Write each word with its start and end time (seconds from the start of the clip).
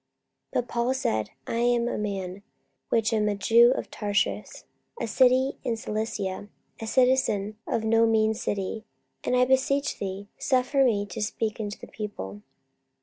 44:021:039 0.53 0.53
But 0.53 0.67
Paul 0.67 0.93
said, 0.95 1.29
I 1.45 1.57
am 1.57 1.87
a 1.87 1.95
man 1.99 2.41
which 2.89 3.13
am 3.13 3.29
a 3.29 3.35
Jew 3.35 3.69
of 3.75 3.91
Tarsus, 3.91 4.65
a 4.99 5.05
city 5.05 5.59
in 5.63 5.77
Cilicia, 5.77 6.47
a 6.81 6.87
citizen 6.87 7.59
of 7.67 7.83
no 7.83 8.07
mean 8.07 8.33
city: 8.33 8.83
and, 9.23 9.35
I 9.35 9.45
beseech 9.45 9.99
thee, 9.99 10.27
suffer 10.39 10.83
me 10.83 11.05
to 11.05 11.21
speak 11.21 11.59
unto 11.59 11.77
the 11.77 11.85
people. 11.85 12.41